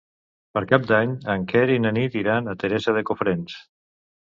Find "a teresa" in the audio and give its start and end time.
2.49-3.01